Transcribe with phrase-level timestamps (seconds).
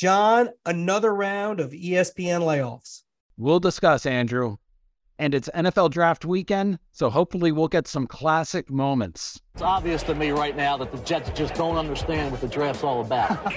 [0.00, 3.02] John, another round of ESPN layoffs.
[3.36, 4.56] We'll discuss, Andrew.
[5.18, 9.42] And it's NFL draft weekend, so hopefully we'll get some classic moments.
[9.52, 12.82] It's obvious to me right now that the Jets just don't understand what the draft's
[12.82, 13.38] all about.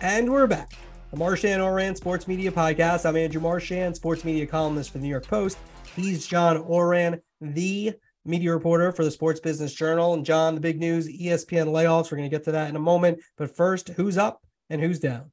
[0.00, 0.72] and we're back.
[1.12, 3.06] The Marchand Ourand Sports Media Podcast.
[3.06, 5.56] I'm Andrew Marchand, sports media columnist for the New York Post.
[5.94, 7.94] He's John Ourand, the
[8.26, 10.14] media reporter for the Sports Business Journal.
[10.14, 12.10] And John, the big news ESPN layoffs.
[12.10, 13.20] We're going to get to that in a moment.
[13.36, 15.30] But first, who's up and who's down?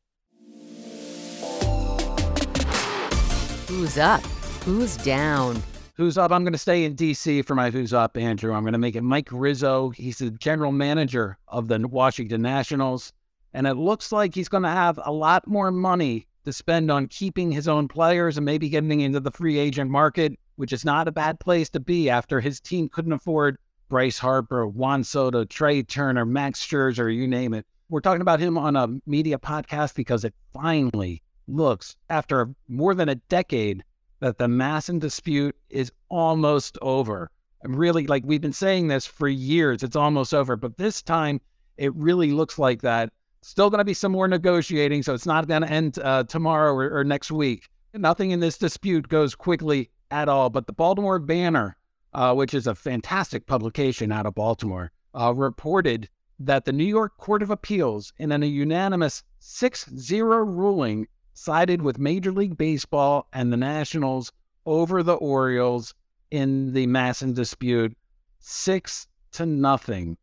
[3.67, 4.21] Who's up?
[4.65, 5.61] Who's down?
[5.95, 6.31] Who's up?
[6.31, 8.53] I'm going to stay in DC for my Who's Up, Andrew.
[8.53, 9.89] I'm going to make it Mike Rizzo.
[9.89, 13.13] He's the general manager of the Washington Nationals.
[13.53, 17.07] And it looks like he's going to have a lot more money to spend on
[17.07, 21.07] keeping his own players and maybe getting into the free agent market which is not
[21.07, 23.57] a bad place to be after his team couldn't afford
[23.89, 27.65] Bryce Harper, Juan Soto, Trea Turner, Max Scherzer, you name it.
[27.89, 33.09] We're talking about him on a media podcast because it finally looks, after more than
[33.09, 33.83] a decade,
[34.19, 37.29] that the MASN dispute is almost over.
[37.61, 40.55] And really, like we've been saying this for years, it's almost over.
[40.55, 41.39] But this time,
[41.77, 43.11] it really looks like that.
[43.41, 46.73] Still going to be some more negotiating, so it's not going to end uh, tomorrow
[46.73, 47.67] or, or next week.
[47.93, 50.49] Nothing in this dispute goes quickly at all.
[50.49, 51.77] But the Baltimore Banner,
[52.13, 57.17] uh, which is a fantastic publication out of Baltimore, uh, reported that the New York
[57.17, 63.51] Court of Appeals, in a unanimous 6 0 ruling, sided with Major League Baseball and
[63.51, 64.31] the Nationals
[64.65, 65.93] over the Orioles
[66.31, 67.95] in the MASN dispute,
[68.39, 70.17] six to nothing.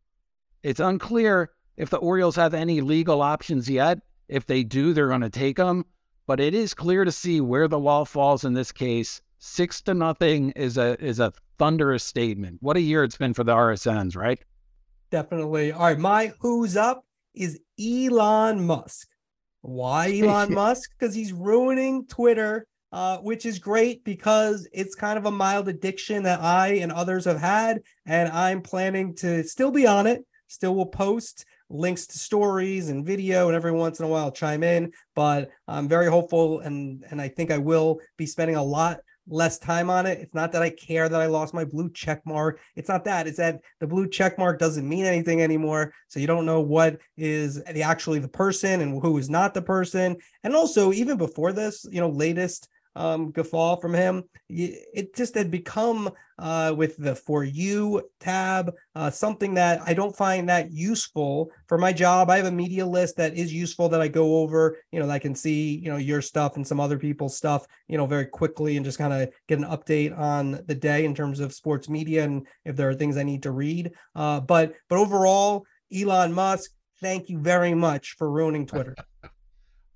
[0.63, 3.99] It's unclear if the Orioles have any legal options yet.
[4.27, 5.85] If they do, they're going to take them.
[6.27, 9.93] But it is clear to see where the wall falls in this case six to
[9.93, 12.59] nothing is a is a thunderous statement.
[12.61, 14.39] What a year it's been for the RSNs, right?
[15.09, 15.73] Definitely.
[15.73, 17.03] All right, my who's up
[17.33, 19.07] is Elon Musk.
[19.61, 20.91] Why Elon Musk?
[20.97, 26.23] Because he's ruining Twitter, uh, which is great because it's kind of a mild addiction
[26.23, 30.25] that I and others have had, and I'm planning to still be on it.
[30.47, 34.61] Still will post links to stories and video and every once in a while chime
[34.61, 38.99] in but i'm very hopeful and and i think i will be spending a lot
[39.27, 40.19] less time on it.
[40.19, 42.59] It's not that I care that I lost my blue check mark.
[42.75, 43.27] It's not that.
[43.27, 45.93] It's that the blue check mark doesn't mean anything anymore.
[46.07, 49.61] So you don't know what is the actually the person and who is not the
[49.61, 50.17] person.
[50.43, 54.23] And also, even before this, you know, latest um, guffaw from him.
[54.49, 60.15] It just had become uh, with the for you tab uh, something that I don't
[60.15, 62.29] find that useful for my job.
[62.29, 64.77] I have a media list that is useful that I go over.
[64.91, 67.65] You know, I can see you know your stuff and some other people's stuff.
[67.87, 71.15] You know, very quickly and just kind of get an update on the day in
[71.15, 73.91] terms of sports media and if there are things I need to read.
[74.15, 78.95] Uh, but but overall, Elon Musk, thank you very much for ruining Twitter.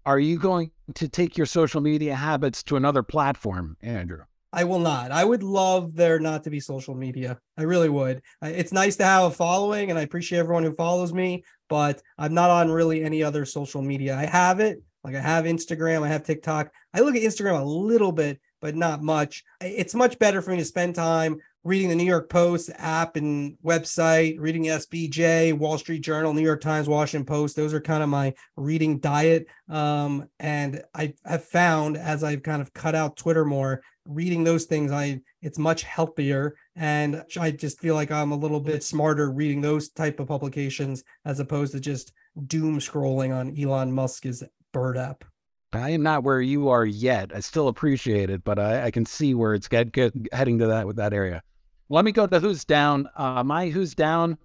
[0.05, 4.21] Are you going to take your social media habits to another platform, Andrew?
[4.53, 5.11] I will not.
[5.11, 7.39] I would love there not to be social media.
[7.57, 8.21] I really would.
[8.41, 12.33] It's nice to have a following, and I appreciate everyone who follows me, but I'm
[12.33, 14.15] not on really any other social media.
[14.15, 14.81] I have it.
[15.03, 16.71] Like I have Instagram, I have TikTok.
[16.93, 19.43] I look at Instagram a little bit, but not much.
[19.59, 23.57] It's much better for me to spend time reading the New York Post app and
[23.65, 27.55] website, reading SBJ, Wall Street Journal, New York Times, Washington Post.
[27.55, 29.47] Those are kind of my reading diet.
[29.67, 34.65] Um, and I have found as I've kind of cut out Twitter more, reading those
[34.65, 36.55] things, I it's much healthier.
[36.75, 41.03] And I just feel like I'm a little bit smarter reading those type of publications
[41.25, 42.13] as opposed to just
[42.45, 45.25] doom scrolling on Elon Musk's bird app.
[45.73, 47.31] I am not where you are yet.
[47.35, 50.67] I still appreciate it, but I, I can see where it's get, get, heading to
[50.67, 51.41] that with that area.
[51.87, 53.09] Let me go to who's down.
[53.15, 54.39] Uh, my who's down,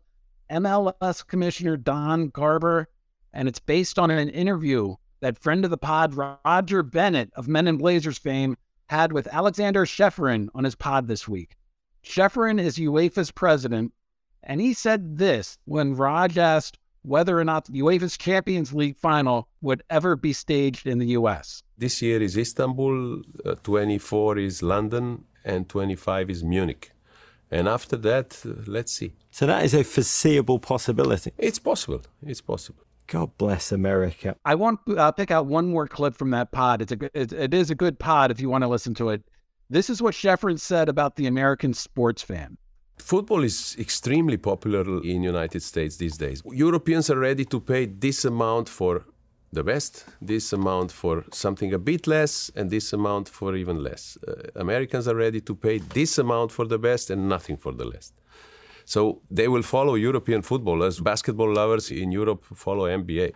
[0.51, 2.89] MLS Commissioner Don Garber,
[3.33, 7.67] and it's based on an interview that friend of the pod, Roger Bennett of Men
[7.67, 8.59] in Blazers fame,
[8.91, 11.57] had with Alexander Ceferin on his pod this week.
[12.05, 13.95] Ceferin is UEFA's president,
[14.43, 19.49] and he said this when Rog asked whether or not the UEFA's Champions League final
[19.63, 21.63] would ever be staged in the U.S.
[21.79, 26.93] This year is Istanbul, uh, 24 is London, and 25 is Munich.
[27.51, 29.13] And after that, uh, let's see.
[29.31, 31.33] So that is a foreseeable possibility.
[31.37, 32.03] It's possible.
[32.25, 32.85] It's possible.
[33.07, 34.37] God bless America.
[34.45, 36.81] I want to uh, pick out one more clip from that pod.
[36.83, 39.25] It's a it, it is a good pod if you want to listen to it.
[39.69, 42.57] This is what Ceferin said about the American sports fan.
[42.99, 46.43] Football is extremely popular in United States these days.
[46.53, 49.05] Europeans are ready to pay this amount for
[49.53, 54.17] the best, this amount for something a bit less, and this amount for even less.
[54.27, 57.85] Uh, Americans are ready to pay this amount for the best and nothing for the
[57.85, 58.13] less.
[58.85, 63.33] So they will follow European football as basketball lovers in Europe follow NBA.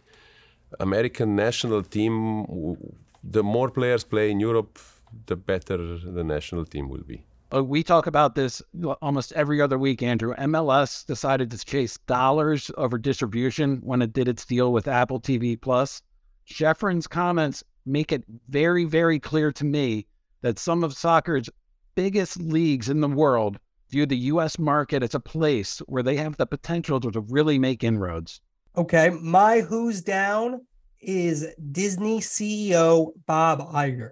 [0.80, 2.76] American national team,
[3.22, 4.78] the more players play in Europe,
[5.26, 7.24] the better the national team will be.
[7.54, 8.62] Uh, we talk about this
[9.00, 10.34] almost every other week, Andrew.
[10.36, 15.60] MLS decided to chase dollars over distribution when it did its deal with Apple TV
[15.60, 16.02] Plus.
[16.46, 20.06] Ceferin's comments make it very, very clear to me
[20.42, 21.48] that some of soccer's
[21.94, 23.58] biggest leagues in the world
[23.88, 24.58] view the U.S.
[24.58, 28.40] market as a place where they have the potential to, to really make inroads.
[28.76, 30.66] Okay, my who's down
[31.00, 34.10] is Disney CEO Bob Iger.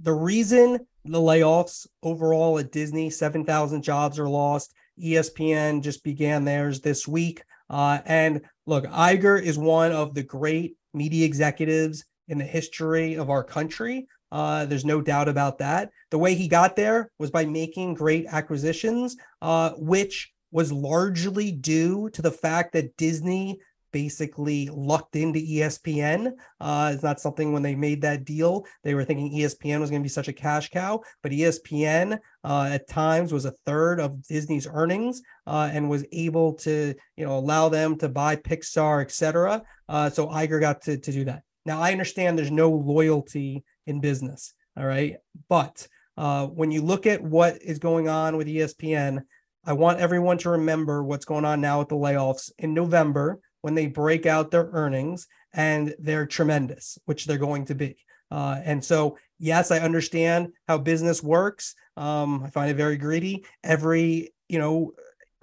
[0.00, 4.74] The reason the layoffs overall at Disney, 7,000 jobs are lost.
[5.02, 7.42] ESPN just began theirs this week.
[7.68, 13.30] Uh, and look, Iger is one of the great media executives in the history of
[13.30, 14.06] our country.
[14.30, 15.90] Uh, there's no doubt about that.
[16.10, 22.10] The way he got there was by making great acquisitions, uh, which was largely due
[22.10, 23.58] to the fact that Disney
[23.92, 26.32] basically lucked into ESPN.
[26.60, 30.02] Uh, it's not something when they made that deal, they were thinking ESPN was going
[30.02, 34.26] to be such a cash cow, but ESPN uh, at times was a third of
[34.26, 39.62] Disney's earnings uh, and was able to, you know, allow them to buy Pixar, etc.
[39.88, 41.42] Uh, so Iger got to, to do that.
[41.64, 45.16] Now I understand there's no loyalty in business, all right,
[45.48, 45.86] but
[46.16, 49.22] uh, when you look at what is going on with ESPN,
[49.64, 53.74] I want everyone to remember what's going on now with the layoffs in November when
[53.74, 57.96] they break out their earnings and they're tremendous, which they're going to be.
[58.30, 61.74] Uh, and so, yes, I understand how business works.
[61.96, 63.44] Um, I find it very greedy.
[63.62, 64.92] Every, you know,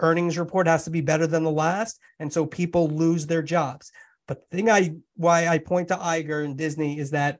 [0.00, 2.00] earnings report has to be better than the last.
[2.18, 3.92] And so people lose their jobs.
[4.26, 7.38] But the thing I, why I point to Iger and Disney is that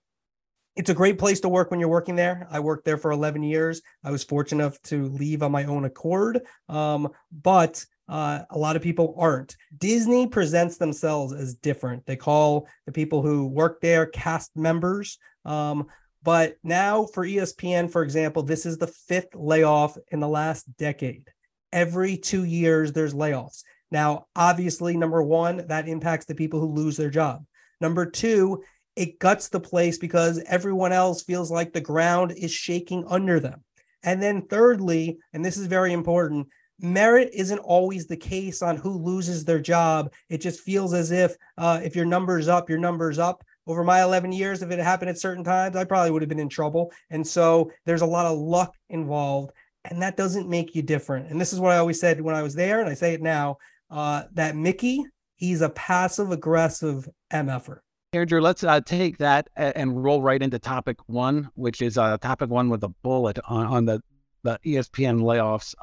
[0.76, 2.46] it's a great place to work when you're working there.
[2.50, 3.82] I worked there for 11 years.
[4.04, 6.40] I was fortunate enough to leave on my own accord.
[6.68, 9.56] Um, but uh, a lot of people aren't.
[9.78, 12.04] Disney presents themselves as different.
[12.06, 15.16] They call the people who work there cast members.
[15.44, 15.86] Um,
[16.22, 21.30] but now for ESPN, for example, this is the fifth layoff in the last decade.
[21.72, 23.62] Every two years, there's layoffs.
[23.92, 27.44] Now, obviously, number one, that impacts the people who lose their job.
[27.80, 28.62] Number two,
[28.96, 33.64] it guts the place because everyone else feels like the ground is shaking under them.
[34.02, 36.48] And then, thirdly, and this is very important,
[36.82, 40.12] merit isn't always the case on who loses their job.
[40.28, 43.44] It just feels as if uh, if your number's up, your number's up.
[43.66, 46.40] Over my 11 years, if it happened at certain times, I probably would have been
[46.40, 46.92] in trouble.
[47.10, 49.52] And so there's a lot of luck involved,
[49.84, 51.30] and that doesn't make you different.
[51.30, 53.22] And this is what I always said when I was there, and I say it
[53.22, 53.58] now
[53.90, 55.04] uh, that Mickey,
[55.36, 57.78] he's a passive aggressive MFer.
[58.12, 62.50] Andrew, let's uh, take that and roll right into topic one, which is uh, topic
[62.50, 64.02] one with a bullet on, on the,
[64.42, 65.74] the ESPN layoffs.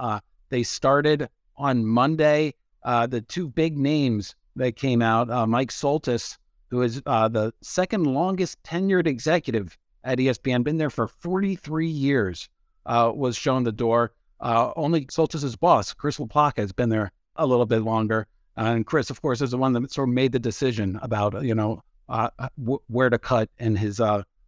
[0.50, 2.54] They started on Monday.
[2.84, 6.38] Uh, the two big names that came out uh, Mike Soltys,
[6.70, 12.50] who is uh, the second longest tenured executive at ESPN, been there for 43 years,
[12.86, 14.14] uh, was shown the door.
[14.40, 18.28] Uh, only Soltys's boss, Chris LaPlaca, has been there a little bit longer.
[18.56, 21.56] and Chris, of course, is the one that sort of made the decision about you
[21.56, 24.00] know uh, w- where to cut in his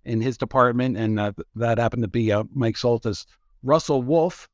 [0.05, 1.17] in his department, and
[1.55, 3.25] that happened to be Mike Soltys.
[3.63, 4.47] Russell Wolff,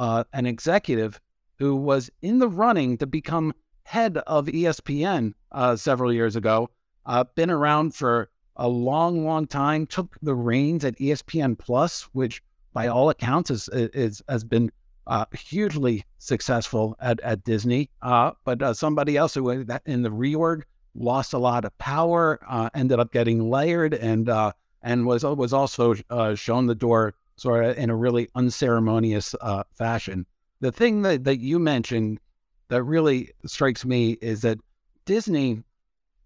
[0.00, 1.20] uh, an executive
[1.58, 3.52] who was in the running to become
[3.82, 6.70] head of ESPN uh, several years ago,
[7.04, 12.42] uh, been around for a long, long time, took the reins at ESPN Plus, which
[12.72, 14.72] by all accounts is, is has been
[15.06, 17.90] uh, hugely successful at, at Disney.
[18.00, 20.62] Uh, but uh, somebody else who in the reorg
[20.94, 22.40] lost a lot of power,
[22.74, 24.30] ended up getting layered, and
[24.82, 25.94] and was was also
[26.36, 30.26] shown the door sort of in a really unceremonious uh, fashion.
[30.60, 32.20] The thing that, that you mentioned
[32.68, 34.58] that really strikes me is that
[35.06, 35.62] Disney,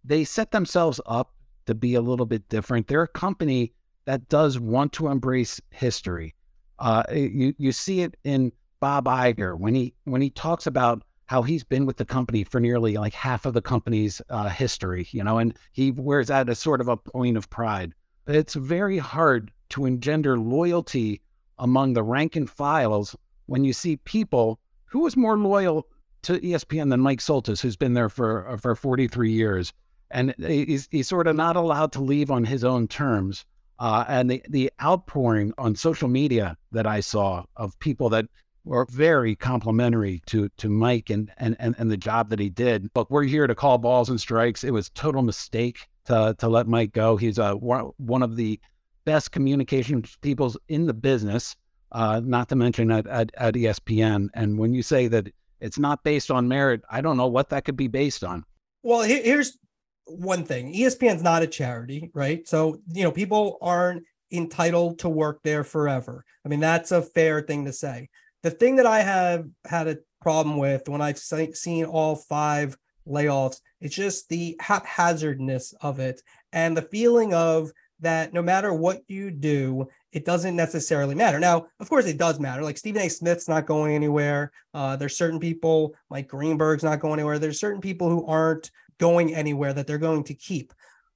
[0.02, 1.32] they set themselves up
[1.66, 2.88] to be a little bit different.
[2.88, 3.72] They're a company
[4.06, 6.34] that does want to embrace history.
[6.80, 11.42] Uh, you you see it in Bob Iger when he when he talks about how
[11.42, 15.22] he's been with the company for nearly like half of the company's uh, history, you
[15.22, 17.92] know, and he wears that as sort of a point of pride.
[18.26, 21.20] It's very hard to engender loyalty
[21.58, 23.16] among the rank and files
[23.46, 25.88] when you see people who is more loyal
[26.22, 29.72] to ESPN than Mike Soltys, who's been there for uh, for 43 years,
[30.12, 33.44] and he's, he's sort of not allowed to leave on his own terms.
[33.80, 38.26] Uh, and the the outpouring on social media that I saw of people that
[38.64, 42.88] were very complimentary to to Mike and and and, and the job that he did.
[42.94, 44.62] Look, we're here to call balls and strikes.
[44.62, 47.16] It was total mistake to to let Mike go.
[47.16, 48.60] He's uh, one of the
[49.04, 51.56] best communication people in the business,
[51.92, 54.28] uh, not to mention at, at, at, ESPN.
[54.34, 55.28] And when you say that
[55.64, 56.82] it's not based on merit.
[56.90, 58.44] I don't know what that could be based on.
[58.82, 59.56] Well, here's
[60.04, 62.46] one thing ESPN's not a charity, right?
[62.46, 66.22] So, you know, people aren't entitled to work there forever.
[66.44, 68.10] I mean, that's a fair thing to say.
[68.42, 72.76] The thing that I have had a problem with when I've seen all five
[73.08, 76.20] layoffs, it's just the haphazardness of it
[76.52, 77.72] and the feeling of
[78.04, 81.40] that no matter what you do, it doesn't necessarily matter.
[81.40, 82.62] Now, of course, it does matter.
[82.62, 83.08] Like Stephen A.
[83.08, 84.52] Smith's not going anywhere.
[84.72, 87.38] Uh, there's certain people, like Greenberg's not going anywhere.
[87.38, 90.72] There's certain people who aren't going anywhere that they're going to keep.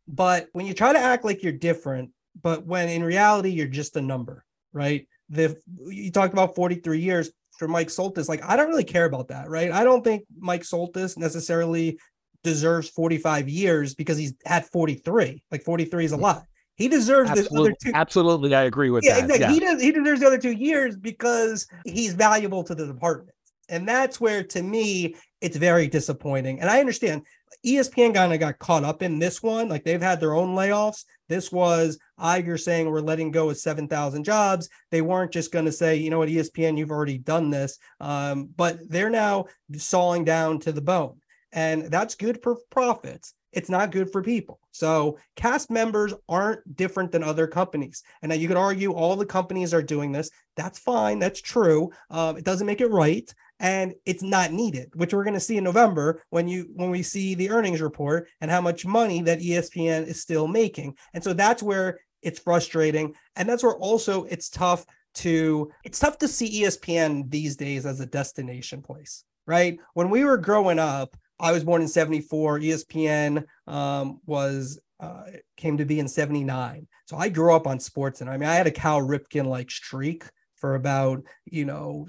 [0.06, 3.96] But when you try to act like you're different, but when in reality you're just
[3.96, 5.06] a number, right?
[5.28, 8.28] The you talked about 43 years for Mike Soltys.
[8.28, 9.70] Like I don't really care about that, right?
[9.70, 11.98] I don't think Mike Soltys necessarily
[12.42, 15.42] deserves 45 years because he's had 43.
[15.50, 16.44] Like 43 is a lot.
[16.78, 17.92] He deserves absolutely, the other two.
[17.94, 19.40] Absolutely, I agree with yeah, that.
[19.40, 19.82] Yeah, he does.
[19.82, 23.36] He deserves the other two years because he's valuable to the department,
[23.68, 26.60] and that's where, to me, it's very disappointing.
[26.60, 27.24] And I understand
[27.66, 29.68] ESPN kind of got caught up in this one.
[29.68, 31.04] Like they've had their own layoffs.
[31.28, 34.68] This was Iger saying we're letting go of 7,000 jobs.
[34.90, 37.78] They weren't just going to say, you know what, ESPN, you've already done this.
[38.00, 41.20] Um, but they're now sawing down to the bone.
[41.52, 43.34] And that's good for profits.
[43.52, 44.60] It's not good for people.
[44.72, 48.02] So cast members aren't different than other companies.
[48.22, 50.30] And now you could argue all the companies are doing this.
[50.56, 51.18] That's fine.
[51.18, 51.90] That's true.
[52.10, 55.56] Um, it doesn't make it right and it's not needed which we're going to see
[55.56, 59.40] in november when you when we see the earnings report and how much money that
[59.40, 64.48] espn is still making and so that's where it's frustrating and that's where also it's
[64.48, 70.10] tough to it's tough to see espn these days as a destination place right when
[70.10, 75.22] we were growing up i was born in 74 espn um, was uh,
[75.56, 78.54] came to be in 79 so i grew up on sports and i mean i
[78.54, 80.24] had a cal ripken like streak
[80.56, 82.06] for about you know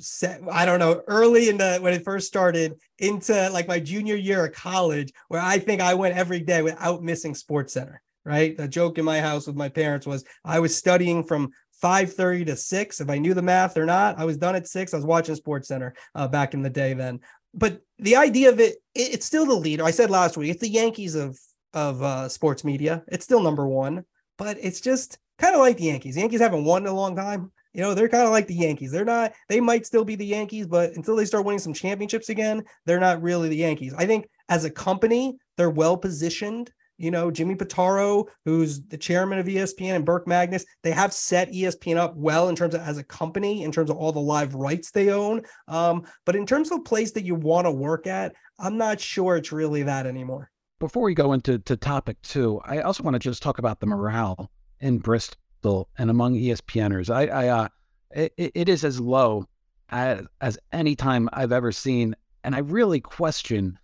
[0.52, 4.46] i don't know early in the when it first started into like my junior year
[4.46, 8.56] of college where i think i went every day without missing sports center right?
[8.56, 12.56] The joke in my house with my parents was i was studying from 5.30 to
[12.58, 15.06] 6 if i knew the math or not i was done at 6 i was
[15.06, 17.22] watching sports center uh, back in the day then
[17.54, 20.62] but the idea of it, it, it's still the leader i said last week it's
[20.62, 21.38] the yankees of
[21.74, 24.04] of uh, sports media it's still number one
[24.38, 27.16] but it's just kind of like the yankees the yankees haven't won in a long
[27.16, 28.92] time you know, they're kind of like the Yankees.
[28.92, 32.30] They're not, they might still be the Yankees, but until they start winning some championships
[32.30, 33.94] again, they're not really the Yankees.
[33.96, 36.72] I think as a company, they're well positioned.
[37.00, 41.50] You know, Jimmy Pitaro, who's the chairman of ESPN, and Burke Magnus, they have set
[41.52, 44.54] ESPN up well in terms of as a company, in terms of all the live
[44.54, 45.42] rights they own.
[45.70, 49.38] Um, but in terms of place that you want to work at, I'm not sure
[49.38, 50.52] it's really that anymore.
[50.80, 53.86] Before we go into to topic two, I also want to just talk about the
[53.86, 54.52] morale
[54.82, 57.10] in Bristol and among ESPNers.
[57.10, 57.68] I, I uh,
[58.12, 59.46] it, it is as low
[59.90, 63.80] as, as any time I've ever seen, and I really question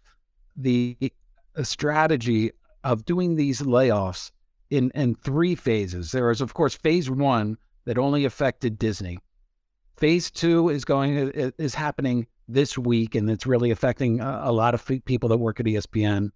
[0.57, 0.97] the
[1.63, 2.51] strategy
[2.85, 4.31] of doing these layoffs
[4.69, 6.11] in in three phases.
[6.11, 9.17] There is, of course, phase one that only affected Disney.
[9.97, 14.73] Phase two is going is happening this week, and it's really affecting a, a lot
[14.73, 16.29] of people that work at ESPN.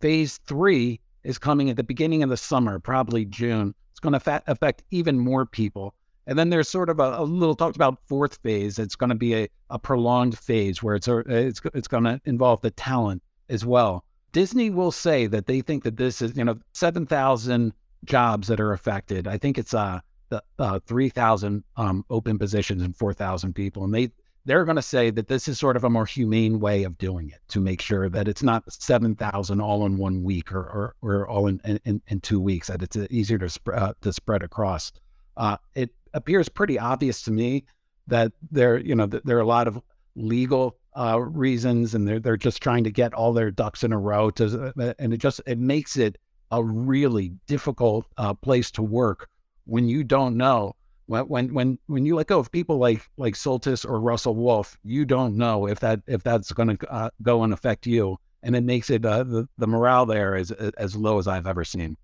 [0.00, 4.20] Phase three is coming at the beginning of the summer, probably June It's going to
[4.20, 5.94] fa- affect even more people.
[6.26, 8.78] And then there's sort of a, a little talked about fourth phase.
[8.78, 12.20] It's going to be a, a prolonged phase where it's a, it's it's going to
[12.24, 14.04] involve the talent as well.
[14.34, 17.72] Disney will say that they think that this is you know seven thousand
[18.04, 19.26] jobs that are affected.
[19.26, 23.84] I think it's uh the uh, three thousand um, open positions and four thousand people,
[23.84, 24.10] and they
[24.44, 27.30] they're going to say that this is sort of a more humane way of doing
[27.30, 31.26] it to make sure that it's not 7,000 all in one week or, or, or
[31.26, 34.92] all in, in, in, two weeks, that it's easier to, sp- uh, to spread across.
[35.38, 37.64] Uh, it appears pretty obvious to me
[38.06, 39.80] that there, you know, that there are a lot of
[40.14, 43.98] legal uh, reasons and they're, they're just trying to get all their ducks in a
[43.98, 46.18] row to, uh, and it just, it makes it
[46.50, 49.28] a really difficult uh, place to work
[49.64, 50.74] when you don't know
[51.06, 54.76] when when when when you let go of people like like Soltys or Russell Wolff,
[54.82, 58.56] you don't know if that if that's going to uh, go and affect you, and
[58.56, 61.96] it makes it uh, the the morale there is as low as I've ever seen.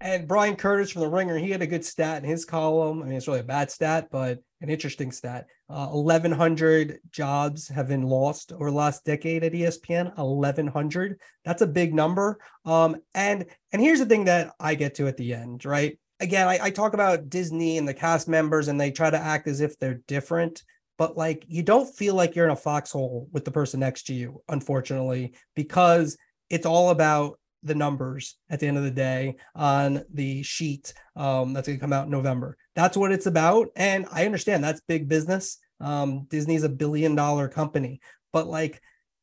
[0.00, 3.02] And Bryan Curtis from the Ringer, he had a good stat in his column.
[3.02, 5.46] I mean, it's really a bad stat, but an interesting stat.
[5.68, 10.16] Uh, 1,100 jobs have been lost over the last decade at ESPN.
[10.16, 11.20] 1,100.
[11.44, 12.38] That's a big number.
[12.64, 15.98] Um, and and here's the thing that I get to at the end, right?
[16.20, 19.46] again, I, I talk about Disney and the cast members, and they try to act
[19.46, 20.64] as if they're different
[20.98, 24.14] but like you don't feel like you're in a foxhole with the person next to
[24.14, 26.18] you unfortunately because
[26.50, 31.52] it's all about the numbers at the end of the day on the sheet um,
[31.52, 34.80] that's going to come out in november that's what it's about and i understand that's
[34.88, 38.00] big business um, disney's a billion dollar company
[38.32, 38.80] but like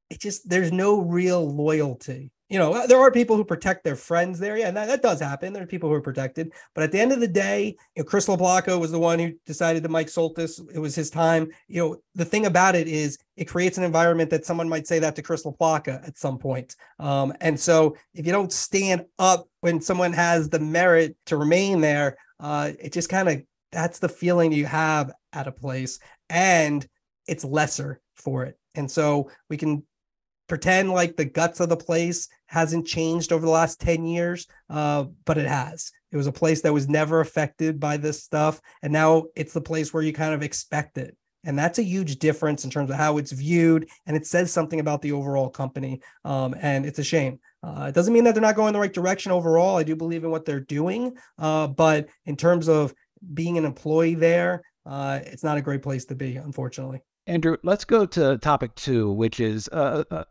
[0.10, 2.32] it just there's no real loyalty.
[2.50, 4.56] You know, there are people who protect their friends there.
[4.56, 5.52] Yeah, that, that does happen.
[5.52, 6.54] There are people who are protected.
[6.75, 9.34] But at the end of the day, you know, Chris LaPlaca was the one who
[9.48, 11.50] decided that Mike Soltys, it was his time.
[11.68, 15.00] You know, the thing about it is it creates an environment that someone might say
[15.00, 16.75] that to Chris LaPlaca at some point.
[17.00, 21.82] Um, and so if you don't stand up when someone has the merit to remain
[21.82, 26.00] there, uh, it just kind of that's the feeling you have at a place.
[26.30, 26.88] And
[27.28, 28.58] it's lesser for it.
[28.75, 29.84] And so we can
[30.48, 35.06] pretend like the guts of the place hasn't changed over the last 10 years, uh,
[35.25, 35.92] but it has.
[36.12, 38.62] It was a place that was never affected by this stuff.
[38.82, 41.16] And now it's the place where you kind of expect it.
[41.44, 43.88] And that's a huge difference in terms of how it's viewed.
[44.06, 46.02] And it says something about the overall company.
[46.24, 47.40] Um, and it's a shame.
[47.62, 49.78] Uh, it doesn't mean that they're not going the right direction overall.
[49.78, 51.16] I do believe in what they're doing.
[51.38, 52.94] Uh, but in terms of
[53.34, 57.02] being an employee there, uh, it's not a great place to be, unfortunately.
[57.28, 60.24] Andrew, let's go to topic two, which is uh, uh,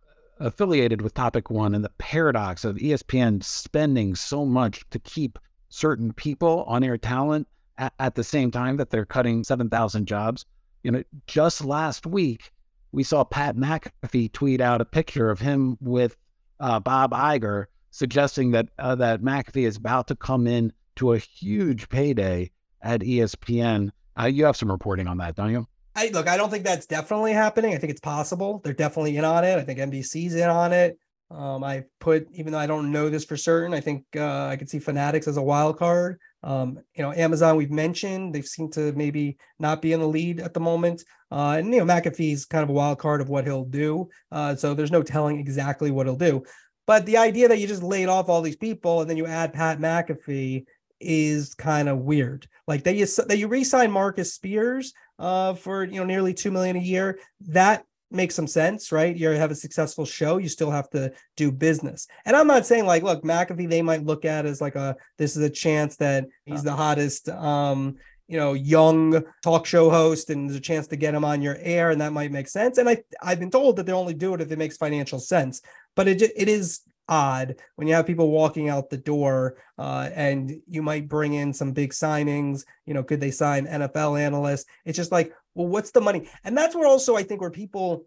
[0.44, 6.12] affiliated with topic one and the paradox of ESPN spending so much to keep certain
[6.12, 7.48] people on air talent
[7.78, 10.44] at, at the same time that they're cutting 7,000 jobs.
[10.82, 12.52] You know, just last week,
[12.92, 16.16] we saw Pat McAfee tweet out a picture of him with
[16.60, 21.18] uh, Bob Iger, suggesting that uh, that McAfee is about to come in to a
[21.18, 22.50] huge payday
[22.82, 23.90] at ESPN.
[24.20, 25.66] Uh, you have some reporting on that, don't you?
[25.96, 27.74] I look, I don't think that's definitely happening.
[27.74, 28.60] I think it's possible.
[28.64, 29.58] They're definitely in on it.
[29.58, 30.98] I think NBC's in on it.
[31.30, 34.56] Um, I put, even though I don't know this for certain, I think uh, I
[34.56, 36.18] could see Fanatics as a wild card.
[36.42, 40.40] Um, you know, Amazon we've mentioned they've seemed to maybe not be in the lead
[40.40, 41.02] at the moment.
[41.30, 44.08] Uh, and you know, McAfee's kind of a wild card of what he'll do.
[44.30, 46.44] Uh, so there's no telling exactly what he'll do.
[46.86, 49.54] But the idea that you just laid off all these people and then you add
[49.54, 50.66] Pat McAfee
[51.00, 52.46] is kind of weird.
[52.66, 56.76] Like that you that you re-sign Marcus Spears uh, for you know nearly two million
[56.76, 57.18] a year.
[57.49, 59.16] That makes some sense, right?
[59.16, 62.06] You have a successful show, you still have to do business.
[62.25, 65.36] And I'm not saying like, look, McAfee, they might look at as like a this
[65.36, 70.49] is a chance that he's the hottest um, you know, young talk show host, and
[70.49, 72.78] there's a chance to get him on your air, and that might make sense.
[72.78, 75.60] And I I've been told that they only do it if it makes financial sense.
[75.95, 80.56] But it it is odd when you have people walking out the door uh, and
[80.67, 84.67] you might bring in some big signings you know could they sign nfl analysts?
[84.84, 86.28] It's just like well what's the money?
[86.45, 88.06] And that's where also i think where people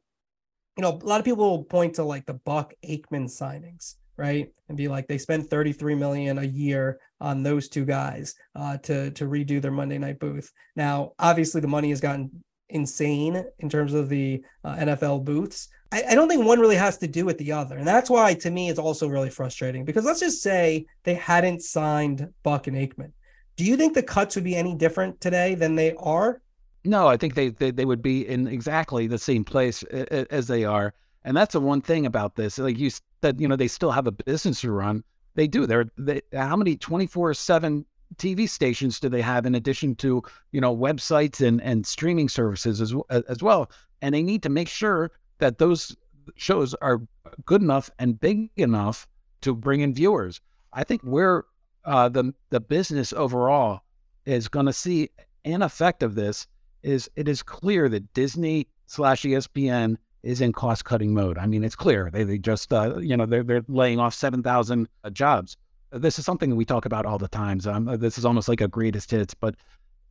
[0.77, 4.51] you know a lot of people will point to like the buck aikman signings right?
[4.67, 9.11] And be like they spend 33 million a year on those two guys uh, to
[9.11, 10.51] to redo their monday night booth.
[10.75, 16.03] Now obviously the money has gotten insane in terms of the uh, nfl booths I,
[16.09, 17.77] I don't think one really has to do with the other.
[17.77, 21.61] And that's why, to me, it's also really frustrating because let's just say they hadn't
[21.61, 23.11] signed Buck and Aikman.
[23.55, 26.41] Do you think the cuts would be any different today than they are?
[26.83, 30.63] No, I think they, they, they would be in exactly the same place as they
[30.63, 30.93] are.
[31.23, 32.57] And that's the one thing about this.
[32.57, 35.03] Like you said, you know, they still have a business to run.
[35.35, 35.65] They do.
[35.65, 40.61] They're they, how many 24 7 TV stations do they have in addition to, you
[40.61, 43.69] know, websites and, and streaming services as, as well?
[44.01, 45.95] And they need to make sure that those
[46.35, 47.01] shows are
[47.45, 49.07] good enough and big enough
[49.41, 50.41] to bring in viewers.
[50.73, 51.45] I think where
[51.85, 53.81] uh, the the business overall
[54.25, 55.09] is going to see
[55.45, 56.47] an effect of this
[56.83, 61.37] is it is clear that Disney slash ESPN is in cost cutting mode.
[61.37, 64.43] I mean, it's clear they they just uh, you know they're they're laying off seven
[64.43, 65.55] thousand uh, jobs.
[65.91, 67.65] This is something we talk about all the times.
[67.65, 69.55] Um, this is almost like a greatest hits, but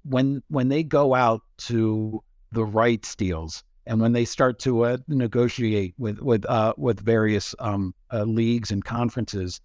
[0.04, 4.96] when when they go out to the rights deals and when they start to uh,
[5.08, 9.60] negotiate with with uh, with various um, uh, leagues and conferences,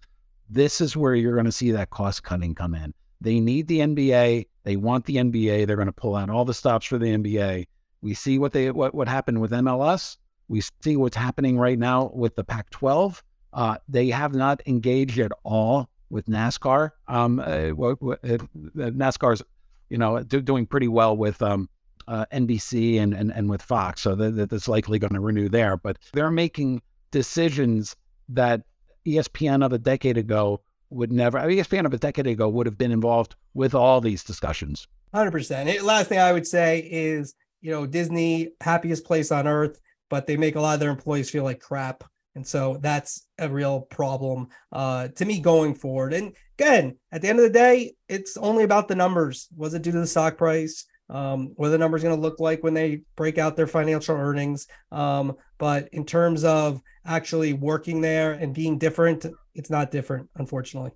[0.48, 2.94] this is where you're going to see that cost cutting come in.
[3.20, 4.46] They need the NBA.
[4.64, 5.66] They want the NBA.
[5.66, 7.66] They're going to pull out all the stops for the NBA.
[8.00, 10.16] We see what they what what happened with MLS.
[10.48, 13.22] We see what's happening right now with the Pac-12.
[13.52, 16.90] Uh, they have not engaged at all with NASCAR.
[17.08, 18.38] Um, uh, uh,
[18.76, 19.42] NASCAR's
[19.88, 21.68] you know do, doing pretty well with um,
[22.08, 24.02] uh, NBC and, and, and with Fox.
[24.02, 25.76] So that, that's likely going to renew there.
[25.76, 27.96] But they're making decisions
[28.28, 28.62] that
[29.06, 32.66] ESPN of a decade ago would never, I mean, ESPN of a decade ago would
[32.66, 34.86] have been involved with all these discussions.
[35.14, 35.82] 100%.
[35.82, 40.36] Last thing I would say is, you know, Disney, happiest place on earth, but they
[40.36, 42.04] make a lot of their employees feel like crap.
[42.34, 46.14] And so that's a real problem uh, to me going forward.
[46.14, 49.48] And again, at the end of the day, it's only about the numbers.
[49.54, 50.86] Was it due to the stock price?
[51.08, 54.66] Um, what the numbers going to look like when they break out their financial earnings.
[54.90, 60.92] Um, but in terms of actually working there and being different, it's not different, unfortunately.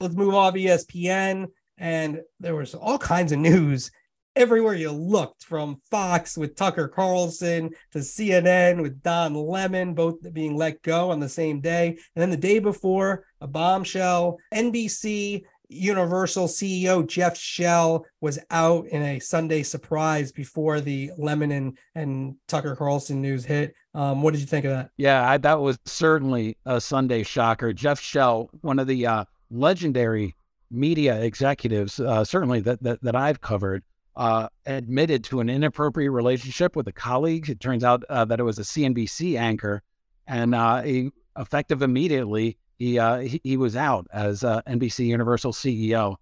[0.00, 1.48] Let's move off ESPN.
[1.78, 3.90] And there was all kinds of news
[4.34, 10.56] everywhere you looked, from Fox with Tucker Carlson to CNN with Don Lemon, both being
[10.56, 11.88] let go on the same day.
[11.88, 19.02] And then the day before, a bombshell, NBC Universal CEO Jeff Shell was out in
[19.02, 23.74] a Sunday surprise before the Lemon and, and Tucker Carlson news hit.
[23.94, 24.90] Um, what did you think of that?
[24.96, 27.72] Yeah, I, that was certainly a Sunday shocker.
[27.72, 30.36] Jeff Shell, one of the uh, legendary
[30.70, 33.82] media executives, uh, certainly that, that, that I've covered,
[34.16, 37.48] uh, admitted to an inappropriate relationship with a colleague.
[37.48, 39.82] It turns out uh, that it was a CNBC anchor,
[40.26, 45.52] and uh, he, effective immediately, he, uh, he, he was out as uh, NBC Universal
[45.52, 46.16] CEO.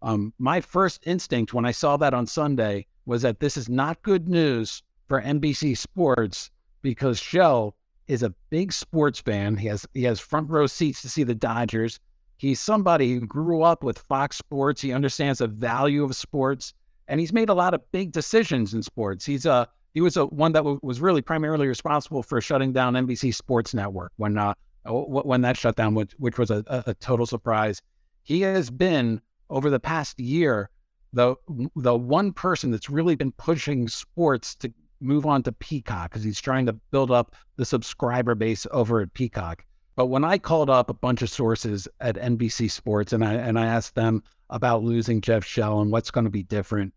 [0.00, 4.00] Um, my first instinct when I saw that on Sunday was that this is not
[4.00, 6.50] good news for NBC Sports
[6.80, 7.76] because Shell
[8.08, 9.58] is a big sports fan.
[9.58, 12.00] He has he has front row seats to see the Dodgers.
[12.38, 14.80] He's somebody who grew up with Fox Sports.
[14.80, 16.72] He understands the value of sports,
[17.08, 19.26] and he's made a lot of big decisions in sports.
[19.26, 22.94] He's a he was a one that w- was really primarily responsible for shutting down
[22.94, 24.54] NBC Sports Network when uh,
[24.88, 27.82] when that shut down, which, which was a, a total surprise.
[28.22, 30.70] He has been over the past year
[31.12, 31.34] the
[31.74, 36.40] the one person that's really been pushing sports to move on to Peacock because he's
[36.40, 39.64] trying to build up the subscriber base over at Peacock.
[39.94, 43.58] But when I called up a bunch of sources at NBC Sports and I and
[43.58, 46.92] I asked them about losing Jeff Shell and what's going to be different,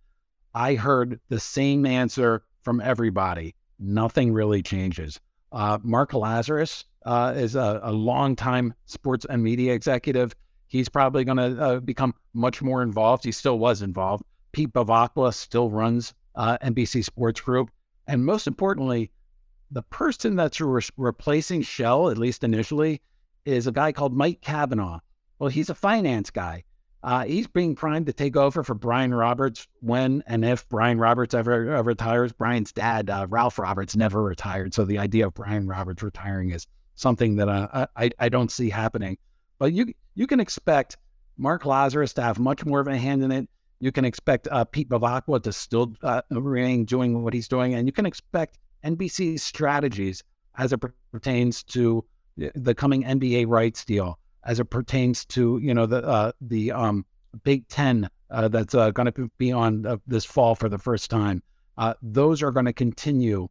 [0.53, 3.55] I heard the same answer from everybody.
[3.79, 5.19] Nothing really changes.
[5.51, 10.35] Uh, Mark Lazarus uh, is a, a longtime sports and media executive.
[10.67, 13.23] He's probably going to uh, become much more involved.
[13.23, 14.23] He still was involved.
[14.51, 17.71] Pete Bevacqua still runs uh, NBC Sports Group.
[18.07, 19.11] And most importantly,
[19.71, 23.01] the person that's re- replacing Shell, at least initially,
[23.45, 24.99] is a guy called Mike Cavanagh.
[25.37, 26.63] Well, he's a finance guy.
[27.01, 31.33] Uh, he's being primed to take over for Brian Roberts when and if Brian Roberts
[31.33, 32.33] ever, ever retires.
[32.33, 34.73] Brian's dad, uh, Ralph Roberts, never retired.
[34.73, 36.67] So the idea of Brian Roberts retiring is
[36.99, 39.17] something that uh, I, I don't see happening.
[39.57, 40.97] But you you can expect
[41.37, 43.49] Mark Lazarus to have much more of a hand in it.
[43.79, 47.87] You can expect uh, Pete Bevacqua to still uh, remain doing what he's doing, and
[47.87, 50.23] you can expect NBC's strategies
[50.57, 50.79] as it
[51.11, 52.03] pertains to
[52.37, 57.05] the coming NBA rights deal as it pertains to you know the uh, the um,
[57.43, 61.41] Big Ten uh, that's uh, going to be on this fall for the first time.
[62.01, 63.47] Those are going to continue.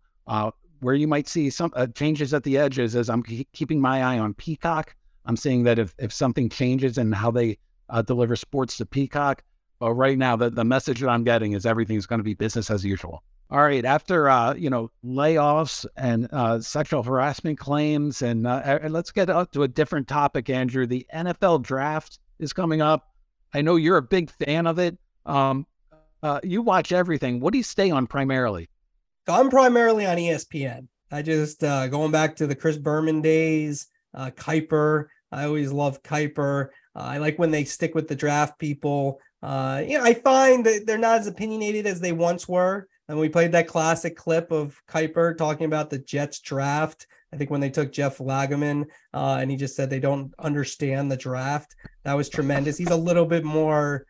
[0.78, 4.18] Uh, where you might see some changes at the edges, as I'm keeping my eye
[4.18, 4.94] on Peacock.
[5.24, 7.58] I'm seeing that if if something changes in how they
[8.06, 9.42] deliver sports to Peacock,
[9.78, 12.70] but right now the the message that I'm getting is everything's going to be business
[12.70, 13.22] as usual.
[13.50, 13.84] All right.
[13.84, 19.52] After uh, you know layoffs and uh, sexual harassment claims, and, uh, let's get up
[19.52, 20.86] to a different topic, Andrew.
[20.86, 23.08] The NFL draft is coming up.
[23.54, 24.98] I know you're a big fan of it.
[25.24, 25.66] Um,
[26.22, 27.40] uh, you watch everything.
[27.40, 28.68] What do you stay on primarily?
[29.34, 30.88] I'm primarily on ESPN.
[31.10, 35.06] I just uh, going back to the Chris Berman days, uh, Kiper.
[35.30, 36.68] I always love Kiper.
[36.94, 39.20] I like when they stick with the draft people.
[39.42, 42.88] Uh, you know, I find that they're not as opinionated as they once were.
[43.08, 47.06] And we played that classic clip of Kiper talking about the Jets draft.
[47.32, 51.10] I think when they took Jeff Lageman, uh, and he just said they don't understand
[51.10, 51.74] the draft.
[52.04, 52.76] That was tremendous.
[52.76, 54.04] He's a little bit more.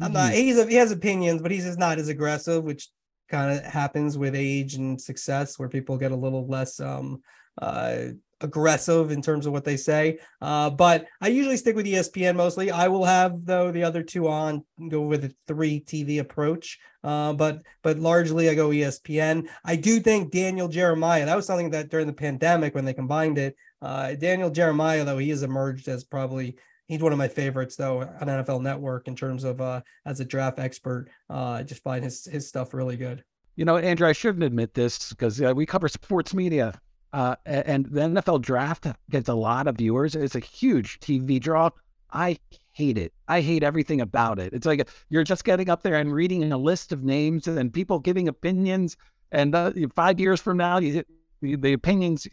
[0.00, 0.32] I'm not.
[0.32, 0.40] Mm-hmm.
[0.40, 2.88] He's a, he has opinions, but he's just not as aggressive, which
[3.28, 7.22] kind of happens with age and success, where people get a little less um,
[7.60, 8.08] uh,
[8.40, 10.18] aggressive in terms of what they say.
[10.40, 12.70] Uh, but I usually stick with ESPN mostly.
[12.70, 16.78] I will have though the other two on go with a three TV approach.
[17.02, 19.48] Uh, but but largely I go ESPN.
[19.64, 21.26] I do think Daniel Jeremiah.
[21.26, 23.56] That was something that during the pandemic when they combined it.
[23.80, 26.56] Uh, Daniel Jeremiah though he has emerged as probably.
[26.88, 30.24] He's one of my favorites, though, on NFL Network in terms of uh, as a
[30.24, 31.08] draft expert.
[31.28, 33.22] Uh, I just find his his stuff really good.
[33.56, 36.80] You know, Andrew, I shouldn't admit this because uh, we cover sports media
[37.12, 40.14] uh, and the NFL draft gets a lot of viewers.
[40.14, 41.70] It's a huge TV draw.
[42.10, 42.38] I
[42.72, 43.12] hate it.
[43.26, 44.52] I hate everything about it.
[44.52, 47.98] It's like you're just getting up there and reading a list of names and people
[47.98, 48.96] giving opinions.
[49.32, 49.54] And
[49.94, 51.02] five years from now, you,
[51.40, 52.26] the opinions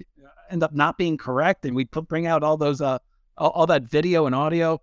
[0.49, 1.65] end up not being correct.
[1.65, 2.99] And we put, bring out all those, uh,
[3.37, 4.81] all, all that video and audio.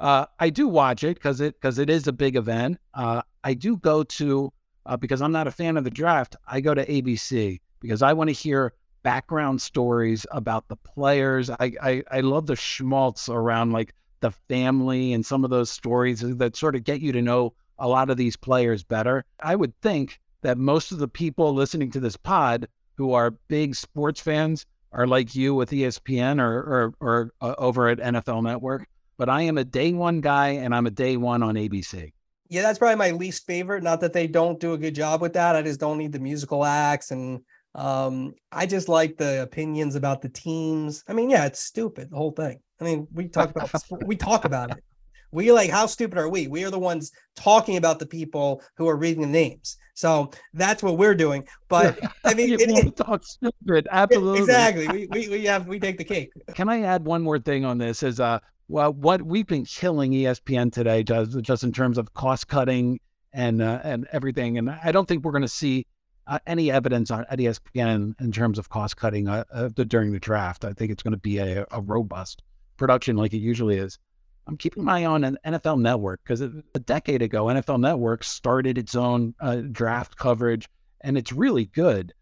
[0.00, 2.78] Uh, I do watch it because it because it is a big event.
[2.94, 4.52] Uh, I do go to
[4.86, 6.36] uh, because I'm not a fan of the draft.
[6.46, 11.50] I go to ABC because I want to hear background stories about the players.
[11.50, 16.20] I, I, I love the schmaltz around like the family and some of those stories
[16.20, 19.24] that sort of get you to know a lot of these players better.
[19.40, 23.74] I would think that most of the people listening to this pod who are big
[23.74, 28.86] sports fans are like you with ESPN or, or, or uh, over at NFL Network.
[29.18, 32.12] But I am a day one guy and I'm a day one on ABC.
[32.48, 33.82] Yeah, that's probably my least favorite.
[33.82, 35.56] Not that they don't do a good job with that.
[35.56, 37.40] I just don't need the musical acts and
[37.74, 41.04] um I just like the opinions about the teams.
[41.08, 42.60] I mean, yeah, it's stupid, the whole thing.
[42.80, 43.70] I mean, we talk about
[44.04, 44.84] we talk about it.
[45.32, 46.46] We like how stupid are we?
[46.46, 49.76] We are the ones talking about the people who are reading the names.
[49.94, 51.46] So that's what we're doing.
[51.68, 53.88] But I mean, it- it- talk stupid.
[53.90, 54.40] Absolutely.
[54.40, 54.88] exactly.
[54.88, 56.30] We, we we have we take the cake.
[56.54, 58.02] Can I add one more thing on this?
[58.02, 62.48] Is uh, well, what we've been killing ESPN today, just just in terms of cost
[62.48, 63.00] cutting
[63.32, 65.86] and uh, and everything, and I don't think we're going to see
[66.26, 70.20] uh, any evidence on at ESPN in terms of cost cutting uh, uh, during the
[70.20, 70.64] draft.
[70.64, 72.42] I think it's going to be a, a robust
[72.76, 73.98] production like it usually is.
[74.46, 78.76] I'm keeping my eye on an NFL Network because a decade ago, NFL Network started
[78.76, 80.68] its own uh, draft coverage,
[81.00, 82.12] and it's really good.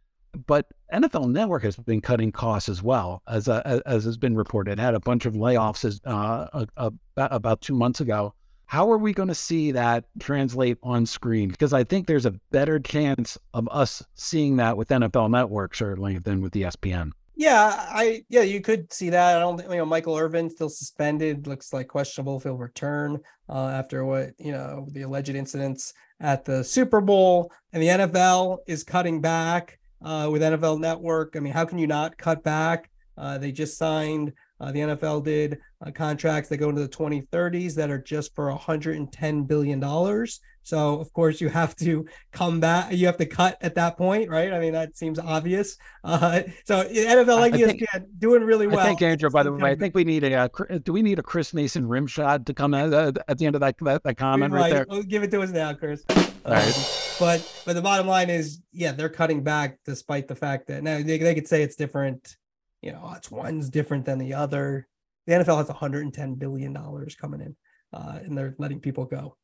[0.46, 4.36] But NFL Network has been cutting costs as well, as uh, as- as has been
[4.36, 4.72] reported.
[4.72, 8.34] It had a bunch of layoffs as, uh, about two months ago.
[8.66, 11.48] How are we going to see that translate on screen?
[11.48, 16.18] Because I think there's a better chance of us seeing that with NFL Network certainly
[16.18, 17.10] than with ESPN.
[17.40, 19.38] Yeah, I yeah, you could see that.
[19.38, 21.46] I don't think you know Michael Irvin still suspended.
[21.46, 26.44] Looks like questionable if he'll return uh, after what you know the alleged incidents at
[26.44, 27.50] the Super Bowl.
[27.72, 31.34] And the NFL is cutting back uh, with NFL Network.
[31.34, 32.90] I mean, how can you not cut back?
[33.16, 34.34] Uh, they just signed.
[34.60, 38.50] Uh, the NFL did uh, contracts that go into the 2030s that are just for
[38.50, 40.40] 110 billion dollars.
[40.62, 42.92] So of course you have to come back.
[42.92, 44.52] You have to cut at that point, right?
[44.52, 45.76] I mean that seems obvious.
[46.04, 48.80] Uh, so NFL like ESPN think- doing really well.
[48.80, 50.34] I think Andrew, by the way, I think we need a.
[50.34, 50.48] Uh,
[50.82, 53.54] do we need a Chris Mason rim shot to come at, uh, at the end
[53.54, 54.86] of that that, that comment Right, right there?
[54.88, 56.04] Well, give it to us now, Chris.
[56.44, 57.16] All right.
[57.18, 61.02] But but the bottom line is, yeah, they're cutting back despite the fact that now
[61.02, 62.36] they, they could say it's different.
[62.80, 64.88] You know, it's one's different than the other.
[65.26, 67.56] The NFL has 110 billion dollars coming in,
[67.92, 69.36] uh, and they're letting people go.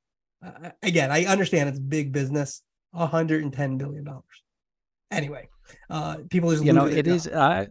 [0.44, 2.62] Uh, again, I understand it's big business.
[2.92, 4.25] 110 billion dollars.
[5.11, 5.49] Anyway,
[5.90, 6.96] uh, people just You know, it is.
[6.99, 7.25] it their is.
[7.25, 7.35] job.
[7.35, 7.64] Uh,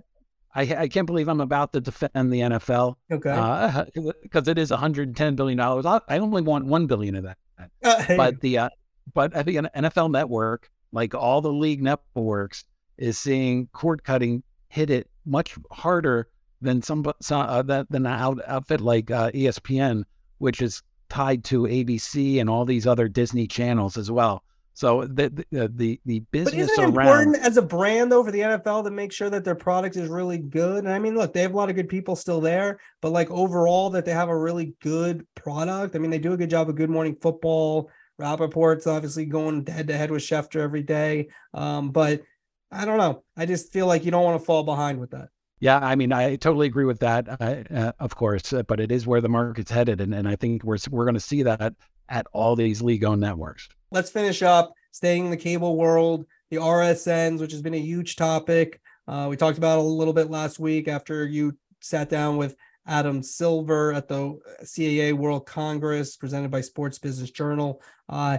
[0.58, 3.86] I I can't believe I'm about to defend the NFL okay.
[4.24, 5.86] because it is 110 billion dollars.
[5.86, 7.38] I I only want one billion of that.
[7.84, 8.70] Uh, hey, But the uh,
[9.14, 12.66] but I think an NFL Network, like all the league networks,
[12.98, 16.28] is seeing cord cutting hit it much harder
[16.62, 20.04] than some, some uh, than an outfit like uh, ESPN,
[20.38, 20.82] which is
[21.16, 24.44] tied to ABC and all these other Disney channels as well.
[24.74, 28.22] So the the the, the But business isn't it around important as a brand though
[28.26, 30.84] for the NFL to make sure that their product is really good?
[30.84, 33.32] And I mean, look, they have a lot of good people still there, but like
[33.32, 35.96] overall that they have a really good product.
[35.96, 37.90] I mean, they do a good job of Good Morning Football.
[38.20, 41.30] Rapoport's obviously going head to head with Schefter every day.
[41.54, 42.24] Um, but
[42.70, 43.24] I don't know.
[43.38, 45.30] I just feel like you don't want to fall behind with that.
[45.60, 48.92] Yeah, I mean, I totally agree with that, uh, uh, of course, uh, but it
[48.92, 51.74] is where the market's headed, and, and I think we're we're going to see that
[52.10, 53.68] at all these league-owned networks.
[53.92, 58.16] let's finish up staying in the cable world the rsns which has been a huge
[58.16, 58.80] topic.
[59.08, 62.56] Uh, we talked about a little bit last week after you sat down with
[62.88, 67.82] adam silver at the caa world congress presented by sports business journal.
[68.08, 68.38] Uh,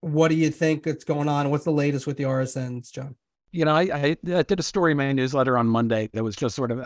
[0.00, 1.50] what do you think that's going on?
[1.50, 3.16] What's the latest with the rsns john
[3.56, 6.36] You know, I, I uh, did a story in my newsletter on Monday that was
[6.36, 6.84] just sort of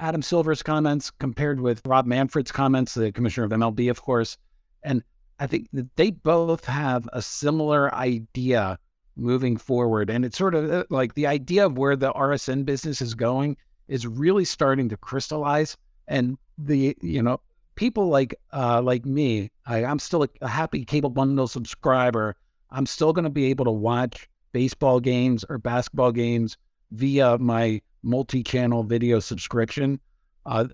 [0.00, 4.38] Adam Silver's comments compared with Rob Manfred's comments, the commissioner of MLB, of course.
[4.82, 5.02] And
[5.38, 8.78] I think that they both have a similar idea
[9.14, 10.08] moving forward.
[10.08, 13.58] And it's sort of uh, like the idea of where the RSN business is going
[13.86, 15.76] is really starting to crystallize.
[16.08, 17.42] And the, you know,
[17.74, 22.36] people like uh, like me, I, I'm still a, a happy cable bundle subscriber.
[22.70, 26.56] I'm still going to be able to watch baseball games or basketball games
[26.90, 30.00] via my multi-channel video subscription.
[30.46, 30.64] Uh,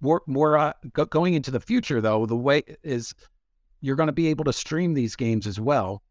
[0.00, 3.14] more, more uh, go- going into the future, though, the way is
[3.80, 6.02] you're going to be able to stream these games as well,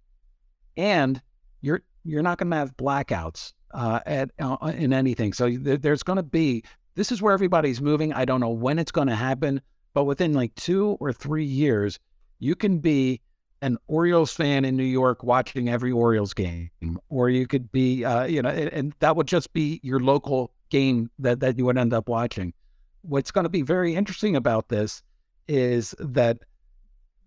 [0.78, 1.22] and
[1.60, 5.34] you're you're not going to have blackouts uh, at uh, in anything.
[5.34, 6.64] So there, there's going to be
[6.96, 8.14] this is where everybody's moving.
[8.14, 9.62] I don't know when it's going to happen,
[9.94, 12.00] but within like two or three years,
[12.40, 13.20] you can be
[13.64, 16.70] an Orioles fan in New York watching every Orioles game,
[17.08, 20.52] or you could be, uh, you know, and, and that would just be your local
[20.70, 22.54] game that, that you would end up watching.
[23.04, 25.02] What's going to be very interesting about this
[25.48, 26.40] is that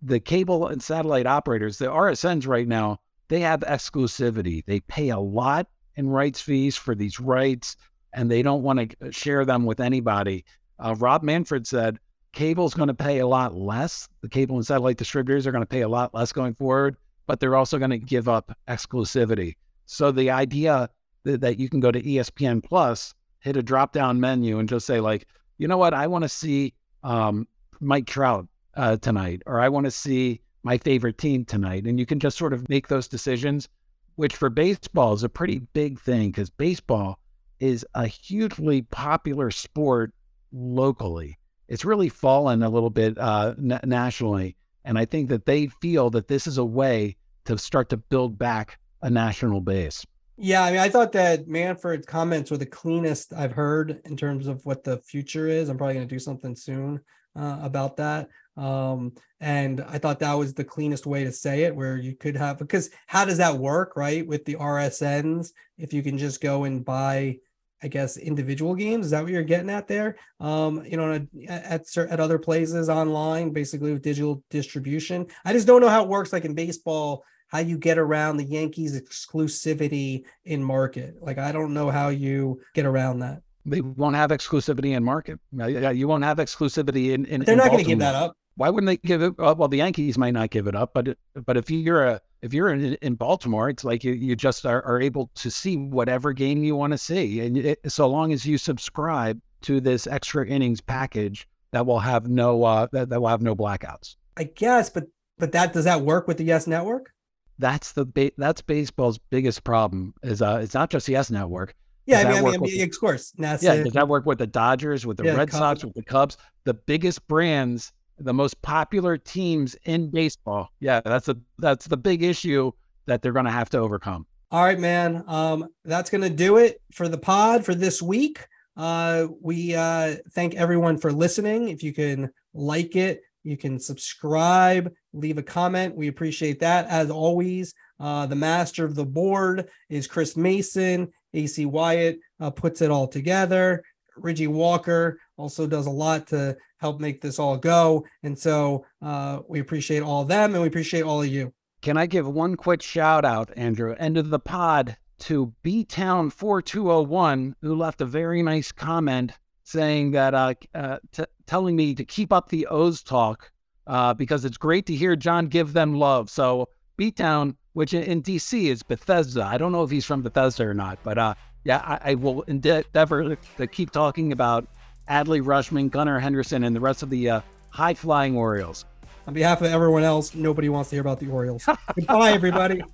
[0.03, 4.63] the cable and satellite operators, the RSNs right now, they have exclusivity.
[4.63, 7.77] They pay a lot in rights fees for these rights,
[8.13, 10.45] and they don't want to share them with anybody.
[10.77, 11.97] Uh, Rob Manfred said
[12.37, 14.07] cable's going to pay a lot less.
[14.21, 16.95] The cable and satellite distributors are going to pay a lot less going forward,
[17.25, 19.55] but they're also going to give up exclusivity.
[19.87, 20.91] So the idea
[21.23, 24.85] that, that you can go to ESPN Plus, hit a drop down menu, and just
[24.85, 27.47] say like, you know what, I want to see um,
[27.79, 31.85] Mike Trout uh, tonight, or I want to see my favorite team tonight.
[31.85, 33.67] And you can just sort of make those decisions,
[34.15, 37.17] which for baseball is a pretty big thing because baseball
[37.59, 40.13] is a hugely popular sport
[40.51, 41.39] locally.
[41.67, 44.55] It's really fallen a little bit uh, n- nationally.
[44.85, 48.37] And I think that they feel that this is a way to start to build
[48.37, 50.05] back a national base.
[50.37, 54.47] Yeah, I mean, I thought that Manfred's comments were the cleanest I've heard in terms
[54.47, 55.67] of what the future is.
[55.67, 57.01] I'm probably going to do something soon
[57.35, 58.29] uh, about that.
[58.55, 62.35] Um, and I thought that was the cleanest way to say it, where you could
[62.35, 64.25] have because how does that work, right?
[64.25, 67.37] With the RSNs, if you can just go and buy,
[67.83, 70.17] I guess, individual games, is that what you're getting at there?
[70.39, 75.27] Um, you know, at at, at other places online, basically with digital distribution.
[75.45, 78.43] I just don't know how it works, like in baseball how you get around the
[78.43, 81.15] Yankees exclusivity in market.
[81.21, 83.41] Like I don't know how you get around that.
[83.65, 85.39] They won't have exclusivity in market.
[85.51, 87.25] Yeah, you won't have exclusivity in.
[87.25, 88.37] in they're in not going to give that up.
[88.57, 89.39] Why wouldn't they give it?
[89.39, 89.57] Up?
[89.57, 92.69] Well, the Yankees might not give it up, but but if you're a if you're
[92.69, 96.63] in, in Baltimore, it's like you, you just are, are able to see whatever game
[96.63, 100.81] you want to see, and it, so long as you subscribe to this extra innings
[100.81, 104.15] package, that will have no uh, that, that will have no blackouts.
[104.35, 105.05] I guess, but
[105.37, 107.13] but that does that work with the Yes Network?
[107.59, 110.13] That's the ba- that's baseball's biggest problem.
[110.23, 111.75] Is uh, it's not just the Yes Network.
[112.07, 113.33] Yeah, I mean, I mean, I mean, of course.
[113.37, 115.59] NESN, yeah, does that work with the Dodgers, with the yeah, Red Cubs.
[115.59, 116.37] Sox, with the Cubs?
[116.63, 120.69] The biggest brands, the most popular teams in baseball.
[120.79, 122.71] Yeah, that's a that's the big issue
[123.05, 124.25] that they're going to have to overcome.
[124.51, 125.23] All right, man.
[125.27, 128.45] Um, that's going to do it for the pod for this week.
[128.77, 131.69] Uh, we uh, thank everyone for listening.
[131.69, 135.95] If you can like it, you can subscribe, leave a comment.
[135.95, 136.87] We appreciate that.
[136.87, 141.11] As always, uh, the master of the board is Chris Mason.
[141.33, 143.83] AC Wyatt uh, puts it all together.
[144.19, 148.05] Reggie Walker also does a lot to help make this all go.
[148.23, 151.53] And so uh, we appreciate all of them and we appreciate all of you.
[151.81, 156.29] Can I give one quick shout out, Andrew, end of the pod to B Town
[156.29, 162.05] 4201, who left a very nice comment saying that, uh, uh, t- telling me to
[162.05, 163.51] keep up the O's talk
[163.85, 166.29] uh, because it's great to hear John give them love.
[166.29, 169.45] So B Town which in DC is Bethesda.
[169.45, 171.35] I don't know if he's from Bethesda or not, but uh,
[171.67, 174.65] yeah, I, I will endeavor to keep talking about
[175.09, 178.85] Adley Rutschman, Gunnar Henderson, and the rest of the uh, high flying Orioles.
[179.27, 181.67] On behalf of everyone else, nobody wants to hear about the Orioles.
[181.95, 182.81] Goodbye, everybody.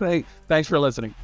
[0.00, 1.14] Hey, Thanks for listening.